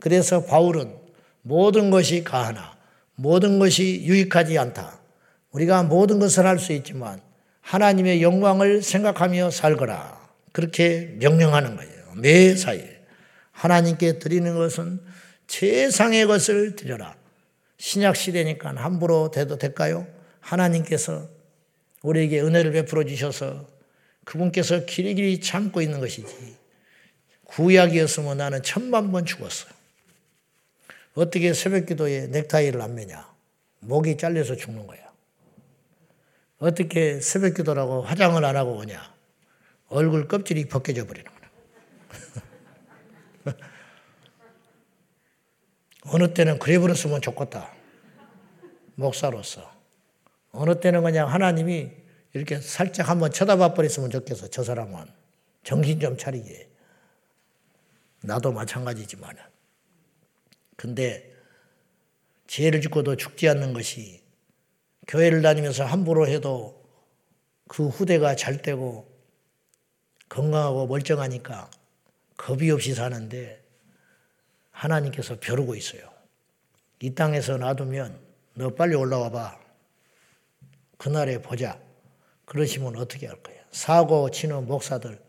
그래서 0.00 0.44
바울은 0.44 0.94
모든 1.42 1.90
것이 1.90 2.22
가하나, 2.22 2.73
모든 3.14 3.58
것이 3.58 4.02
유익하지 4.04 4.58
않다. 4.58 5.00
우리가 5.52 5.84
모든 5.84 6.18
것을 6.18 6.46
할 6.46 6.58
수 6.58 6.72
있지만 6.72 7.20
하나님의 7.60 8.22
영광을 8.22 8.82
생각하며 8.82 9.50
살거라. 9.50 10.28
그렇게 10.52 11.14
명령하는 11.18 11.76
거예요. 11.76 11.92
매사에. 12.16 13.00
하나님께 13.52 14.18
드리는 14.18 14.54
것은 14.54 15.00
최상의 15.46 16.26
것을 16.26 16.76
드려라. 16.76 17.16
신약 17.78 18.16
시대니까 18.16 18.74
함부로 18.76 19.30
돼도 19.30 19.58
될까요? 19.58 20.06
하나님께서 20.40 21.28
우리에게 22.02 22.40
은혜를 22.40 22.72
베풀어 22.72 23.04
주셔서 23.04 23.66
그분께서 24.24 24.84
길이길이 24.84 25.40
참고 25.40 25.80
있는 25.80 26.00
것이지. 26.00 26.56
구약이었으면 27.44 28.38
나는 28.38 28.62
천만 28.62 29.12
번 29.12 29.24
죽었어요. 29.24 29.73
어떻게 31.14 31.54
새벽 31.54 31.86
기도에 31.86 32.26
넥타이를 32.26 32.80
안 32.80 32.94
매냐? 32.94 33.32
목이 33.80 34.16
잘려서 34.16 34.56
죽는 34.56 34.86
거야. 34.86 35.12
어떻게 36.58 37.20
새벽 37.20 37.54
기도라고 37.54 38.02
화장을 38.02 38.42
안 38.44 38.56
하고 38.56 38.78
오냐? 38.78 39.14
얼굴 39.88 40.26
껍질이 40.26 40.66
벗겨져 40.66 41.06
버리는 41.06 41.30
거야. 41.30 41.50
어느 46.06 46.34
때는 46.34 46.58
그래 46.58 46.78
버렸으면 46.78 47.20
좋겠다. 47.20 47.72
목사로서. 48.96 49.72
어느 50.50 50.80
때는 50.80 51.02
그냥 51.02 51.32
하나님이 51.32 51.92
이렇게 52.32 52.60
살짝 52.60 53.08
한번 53.08 53.30
쳐다봐 53.30 53.74
버렸으면 53.74 54.10
좋겠어. 54.10 54.48
저 54.48 54.64
사람은. 54.64 55.06
정신 55.62 56.00
좀 56.00 56.16
차리게. 56.16 56.68
나도 58.22 58.52
마찬가지지만. 58.52 59.36
근데 60.76 61.32
죄를 62.46 62.80
짓고도 62.80 63.16
죽지 63.16 63.48
않는 63.48 63.72
것이 63.72 64.22
교회를 65.06 65.42
다니면서 65.42 65.84
함부로 65.84 66.26
해도 66.26 66.82
그 67.68 67.88
후대가 67.88 68.36
잘 68.36 68.62
되고 68.62 69.10
건강하고 70.28 70.86
멀쩡하니까 70.86 71.70
겁이 72.36 72.70
없이 72.70 72.94
사는데 72.94 73.62
하나님께서 74.70 75.38
벼르고 75.38 75.74
있어요. 75.76 76.02
이 77.00 77.14
땅에서 77.14 77.56
놔두면 77.56 78.18
너 78.54 78.74
빨리 78.74 78.94
올라와 78.94 79.30
봐. 79.30 79.60
그날에 80.96 81.38
보자. 81.40 81.78
그러시면 82.44 82.96
어떻게 82.96 83.26
할 83.26 83.42
거예요? 83.42 83.62
사고 83.70 84.30
치는 84.30 84.66
목사들 84.66 85.20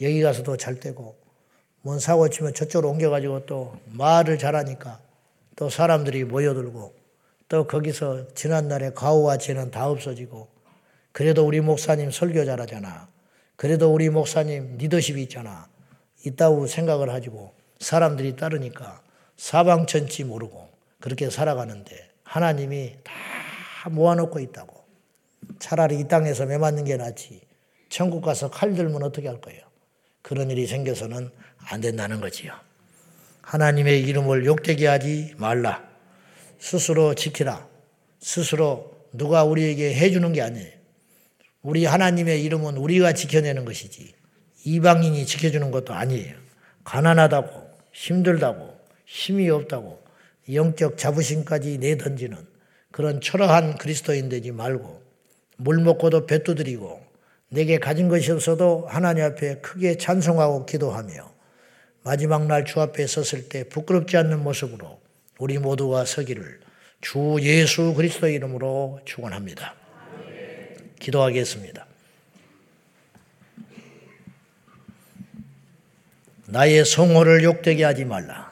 여기 0.00 0.22
가서도 0.22 0.56
잘 0.56 0.80
되고 0.80 1.19
뭔 1.82 1.98
사고 1.98 2.28
치면 2.28 2.52
저쪽으로 2.54 2.90
옮겨가지고 2.90 3.46
또 3.46 3.76
말을 3.86 4.38
잘하니까 4.38 5.00
또 5.56 5.70
사람들이 5.70 6.24
모여들고 6.24 6.94
또 7.48 7.66
거기서 7.66 8.34
지난날에 8.34 8.92
가오와 8.92 9.38
죄는 9.38 9.70
다 9.70 9.88
없어지고 9.88 10.48
그래도 11.12 11.46
우리 11.46 11.60
목사님 11.60 12.10
설교 12.10 12.44
잘하잖아. 12.44 13.08
그래도 13.56 13.92
우리 13.92 14.10
목사님 14.10 14.76
리더십이 14.78 15.22
있잖아. 15.22 15.68
있다고 16.24 16.66
생각을 16.66 17.08
가지고 17.08 17.52
사람들이 17.80 18.36
따르니까 18.36 19.02
사방천지 19.36 20.24
모르고 20.24 20.68
그렇게 21.00 21.30
살아가는데 21.30 22.10
하나님이 22.24 22.96
다 23.02 23.88
모아놓고 23.90 24.38
있다고. 24.38 24.80
차라리 25.58 25.98
이 25.98 26.06
땅에서 26.06 26.46
매 26.46 26.58
맞는 26.58 26.84
게 26.84 26.96
낫지. 26.96 27.40
천국 27.88 28.22
가서 28.22 28.50
칼 28.50 28.74
들면 28.74 29.02
어떻게 29.02 29.26
할 29.26 29.40
거예요? 29.40 29.62
그런 30.22 30.50
일이 30.50 30.66
생겨서는 30.66 31.30
안 31.68 31.80
된다는 31.80 32.20
거지요. 32.20 32.52
하나님의 33.42 34.02
이름을 34.02 34.46
욕되게 34.46 34.86
하지 34.86 35.34
말라. 35.36 35.82
스스로 36.58 37.14
지키라. 37.14 37.66
스스로 38.20 39.06
누가 39.12 39.44
우리에게 39.44 39.94
해주는 39.94 40.32
게 40.32 40.42
아니에요. 40.42 40.80
우리 41.62 41.84
하나님의 41.84 42.42
이름은 42.44 42.76
우리가 42.76 43.12
지켜내는 43.12 43.64
것이지 43.64 44.14
이방인이 44.64 45.26
지켜주는 45.26 45.70
것도 45.70 45.94
아니에요. 45.94 46.36
가난하다고 46.84 47.70
힘들다고 47.92 48.78
힘이 49.04 49.50
없다고 49.50 50.02
영적 50.52 50.96
자부심까지 50.96 51.78
내던지는 51.78 52.38
그런 52.90 53.20
초라한 53.20 53.76
그리스도인 53.76 54.28
되지 54.28 54.52
말고 54.52 55.02
물 55.56 55.78
먹고도 55.80 56.26
배 56.26 56.42
두드리고 56.42 57.00
내게 57.48 57.78
가진 57.78 58.08
것이 58.08 58.30
없어도 58.30 58.86
하나님 58.88 59.24
앞에 59.24 59.56
크게 59.56 59.96
찬송하고 59.96 60.66
기도하며 60.66 61.39
마지막 62.02 62.46
날 62.46 62.64
주 62.64 62.80
앞에 62.80 63.06
섰을 63.06 63.48
때 63.48 63.64
부끄럽지 63.68 64.16
않는 64.16 64.42
모습으로 64.42 65.00
우리 65.38 65.58
모두가 65.58 66.04
서기를 66.04 66.60
주 67.00 67.38
예수 67.40 67.94
그리스도 67.94 68.28
이름으로 68.28 69.00
축원합니다. 69.04 69.74
기도하겠습니다. 70.98 71.86
나의 76.46 76.84
성호를 76.84 77.44
욕되게 77.44 77.84
하지 77.84 78.04
말라. 78.04 78.50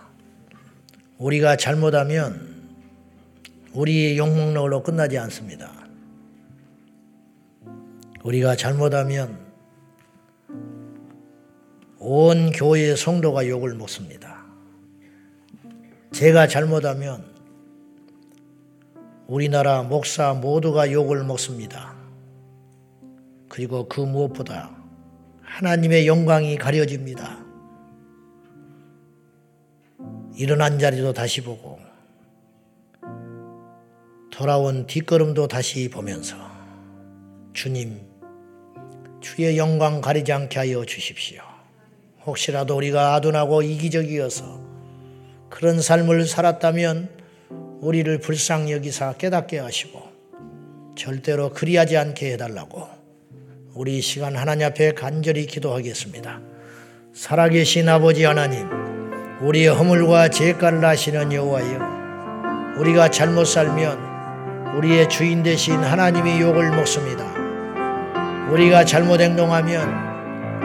우리가 1.19 1.57
잘못하면 1.57 2.49
우리의 3.73 4.17
욕먹으로 4.19 4.83
끝나지 4.83 5.19
않습니다. 5.19 5.73
우리가 8.23 8.57
잘못하면 8.57 9.48
온 11.99 12.53
교회의 12.53 12.97
성도가 12.97 13.49
욕을 13.49 13.75
먹습니다. 13.75 14.45
제가 16.13 16.47
잘못하면 16.47 17.25
우리나라 19.27 19.83
목사 19.83 20.33
모두가 20.33 20.93
욕을 20.93 21.25
먹습니다. 21.25 21.95
그리고 23.49 23.89
그 23.89 24.01
무엇보다 24.01 24.71
하나님의 25.43 26.07
영광이 26.07 26.57
가려집니다. 26.57 27.45
일어난 30.37 30.79
자리도 30.79 31.13
다시 31.13 31.43
보고 31.43 31.81
돌아온 34.31 34.87
뒷걸음도 34.87 35.49
다시 35.49 35.91
보면서 35.91 36.37
주님 37.53 38.01
주의 39.21 39.59
영광 39.59 40.01
가리지 40.01 40.33
않게 40.33 40.59
하여 40.61 40.85
주십시오. 40.85 41.48
혹시라도 42.27 42.77
우리가 42.77 43.15
아둔하고 43.15 43.63
이기적이어서 43.63 44.61
그런 45.49 45.81
삶을 45.81 46.27
살았다면 46.27 47.09
우리를 47.81 48.19
불쌍히 48.19 48.73
여기사 48.73 49.15
깨닫게 49.15 49.59
하시고 49.59 50.03
절대로 50.97 51.51
그리하지 51.51 51.97
않게 51.97 52.33
해달라고 52.33 52.87
우리 53.75 54.01
시간 54.01 54.37
하나님 54.37 54.67
앞에 54.67 54.93
간절히 54.93 55.47
기도하겠습니다. 55.47 56.41
살아계신 57.15 57.89
아버지 57.89 58.25
하나님 58.25 58.69
우리의 59.41 59.69
허물과 59.69 60.31
죄가를 60.31 60.85
아시는 60.85 61.33
여호와여 61.33 62.79
우리가 62.79 63.11
잘못 63.11 63.45
살면 63.45 64.77
우리의 64.77 65.09
주인 65.09 65.43
되신 65.43 65.75
하나님이 65.75 66.41
욕을 66.41 66.71
먹습니다. 66.71 67.25
우리가 68.51 68.85
잘못 68.85 69.21
행동하면 69.21 70.08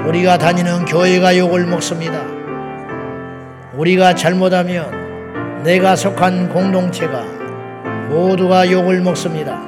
우리가 0.05 0.37
다니는 0.37 0.85
교회가 0.85 1.37
욕을 1.37 1.65
먹습니다. 1.65 2.19
우리가 3.73 4.15
잘못하면 4.15 5.63
내가 5.63 5.95
속한 5.95 6.49
공동체가 6.49 7.23
모두가 8.09 8.69
욕을 8.69 9.01
먹습니다. 9.01 9.61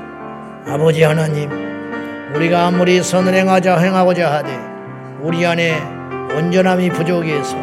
아버지 0.68 1.04
하나님, 1.04 1.50
우리가 2.36 2.68
아무리 2.68 3.02
선을 3.02 3.34
행하자 3.34 3.78
행하고자 3.78 4.32
하되 4.34 4.60
우리 5.22 5.46
안에 5.46 5.80
온전함이 6.36 6.90
부족해서 6.90 7.56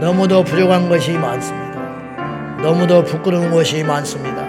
너무도 0.00 0.42
부족한 0.44 0.88
것이 0.88 1.12
많습니다. 1.12 1.80
너무도 2.62 3.04
부끄러운 3.04 3.50
것이 3.50 3.84
많습니다. 3.84 4.46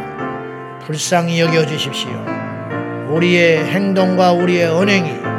불쌍히 0.86 1.42
여겨 1.42 1.66
주십시오. 1.66 2.12
우리의 3.10 3.66
행동과 3.66 4.32
우리의 4.32 4.68
언행이 4.70 5.33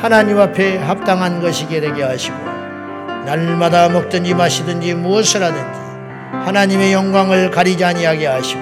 하나님 0.00 0.38
앞에 0.38 0.76
합당한 0.76 1.40
것이게 1.40 1.80
되게 1.80 2.02
하시고 2.02 2.36
날마다 3.24 3.88
먹든지 3.88 4.34
마시든지 4.34 4.94
무엇을 4.94 5.42
하든지 5.42 5.80
하나님의 6.44 6.92
영광을 6.92 7.50
가리지 7.50 7.84
아니하게 7.84 8.26
하시고 8.26 8.60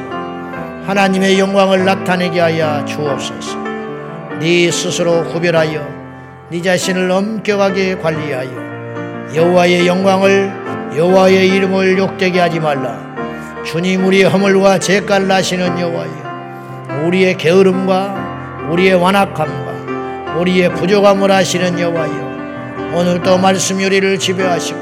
하나님의 0.86 1.38
영광을 1.38 1.84
나타내게 1.84 2.40
하여 2.40 2.84
주옵소서. 2.84 3.58
네 4.38 4.70
스스로 4.70 5.24
구별하여 5.24 5.86
네 6.50 6.62
자신을 6.62 7.10
엄격하게 7.10 7.96
관리하여 7.96 9.34
여호와의 9.34 9.86
영광을 9.86 10.52
여호와의 10.96 11.48
이름을 11.48 11.98
욕되게 11.98 12.38
하지 12.38 12.60
말라. 12.60 13.02
주님 13.64 14.04
우리의 14.06 14.24
허물과 14.24 14.78
죄깔 14.78 15.26
나시는 15.26 15.80
여호와여 15.80 17.04
우리의 17.06 17.36
게으름과 17.36 18.68
우리의 18.70 18.94
완악함과 18.94 19.73
우리의 20.36 20.74
부족함을 20.74 21.30
하시는 21.30 21.78
여호와여 21.78 22.94
오늘도 22.94 23.38
말씀 23.38 23.80
요리를 23.80 24.18
지배하시고 24.18 24.80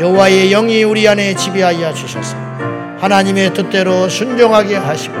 여호와의 0.00 0.50
영이 0.50 0.82
우리 0.84 1.06
안에 1.08 1.34
지배하여 1.34 1.92
주셔서 1.94 2.36
하나님의 2.98 3.54
뜻대로 3.54 4.08
순종하게 4.08 4.76
하시고 4.76 5.14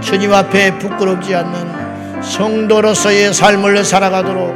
주님 0.00 0.32
앞에 0.32 0.78
부끄럽지 0.78 1.34
않는 1.34 2.22
성도로서의 2.22 3.34
삶을 3.34 3.84
살아가도록 3.84 4.54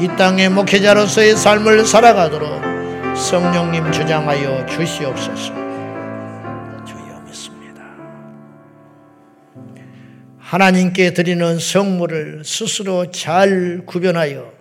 이 0.00 0.08
땅의 0.16 0.50
목회자로서의 0.50 1.36
삶을 1.36 1.86
살아가도록 1.86 2.62
성령님 3.16 3.90
주장하여 3.92 4.66
주시옵소서. 4.66 5.65
하나님께 10.46 11.12
드리는 11.12 11.58
성물을 11.58 12.44
스스로 12.44 13.10
잘 13.10 13.82
구별하여 13.84 14.54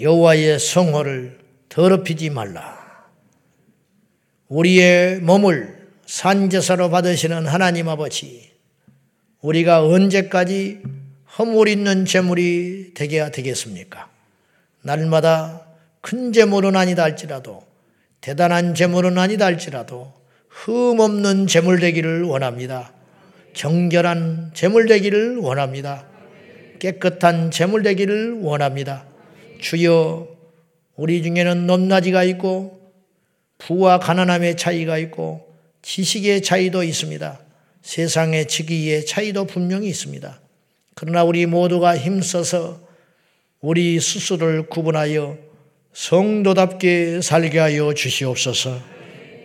여호와의 0.00 0.58
성호를 0.58 1.38
더럽히지 1.68 2.30
말라. 2.30 2.78
우리의 4.48 5.20
몸을 5.20 5.88
산제사로 6.06 6.88
받으시는 6.88 7.46
하나님 7.46 7.90
아버지, 7.90 8.50
우리가 9.42 9.84
언제까지 9.84 10.80
허물 11.36 11.68
있는 11.68 12.06
재물이 12.06 12.92
되게 12.94 13.30
되겠습니까? 13.30 14.08
날마다 14.80 15.66
큰 16.00 16.32
재물은 16.32 16.74
아니다 16.74 17.02
할지라도 17.02 17.62
대단한 18.22 18.74
재물은 18.74 19.18
아니다 19.18 19.44
할지라도 19.44 20.10
흠없는 20.48 21.48
재물 21.48 21.80
되기를 21.80 22.22
원합니다. 22.22 22.94
정결한 23.60 24.52
재물 24.54 24.86
되기를 24.86 25.36
원합니다. 25.36 26.06
깨끗한 26.78 27.50
재물 27.50 27.82
되기를 27.82 28.40
원합니다. 28.40 29.04
주여 29.60 30.28
우리 30.96 31.22
중에는 31.22 31.66
높낮이가 31.66 32.24
있고 32.24 32.80
부와 33.58 33.98
가난함의 33.98 34.56
차이가 34.56 34.96
있고 34.96 35.46
지식의 35.82 36.40
차이도 36.40 36.84
있습니다. 36.84 37.38
세상의 37.82 38.48
지기의 38.48 39.04
차이도 39.04 39.44
분명히 39.44 39.88
있습니다. 39.90 40.40
그러나 40.94 41.22
우리 41.22 41.44
모두가 41.44 41.98
힘써서 41.98 42.80
우리 43.60 44.00
스스로를 44.00 44.70
구분하여 44.70 45.36
성도답게 45.92 47.20
살게 47.20 47.58
하여 47.58 47.92
주시옵소서. 47.92 48.80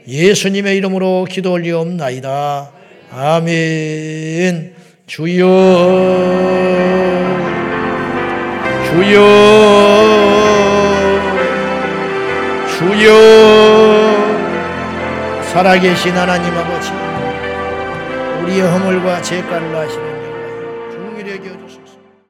예수님의 0.07 0.77
이름으로 0.77 1.25
기도 1.29 1.51
올리옵나이다. 1.51 2.84
아멘. 3.11 4.73
주여, 5.07 5.45
주여, 8.87 9.15
주여. 12.77 13.07
살아계신 15.53 16.11
하나님 16.17 16.51
아버지, 16.57 16.91
우리의 18.41 18.61
허물과 18.61 19.21
죄가를 19.21 19.75
아시는 19.75 20.05
여호와, 20.05 20.89
중일에 20.91 21.35
여주소서. 21.35 21.54